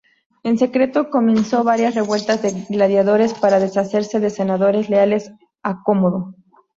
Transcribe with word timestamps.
En 0.41 0.57
secreto, 0.57 1.11
comenzó 1.11 1.63
varias 1.63 1.93
revueltas 1.93 2.41
de 2.41 2.65
gladiadores 2.71 3.35
para 3.35 3.59
deshacerse 3.59 4.19
de 4.19 4.31
senadores 4.31 4.89
leales 4.89 5.31
a 5.61 5.83
Cómodo. 5.83 6.33